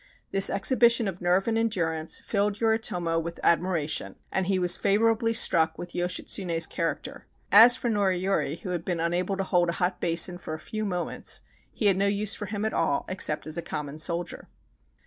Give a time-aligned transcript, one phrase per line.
[0.31, 5.77] This exhibition of nerve and endurance filled Yoritomo with admiration, and he was favorably struck
[5.77, 7.27] with Yoshitsune's character.
[7.51, 10.85] As for Noriyori, who had been unable to hold a hot basin for a few
[10.85, 11.41] moments,
[11.71, 14.47] he had no use for him at all, except as a common soldier.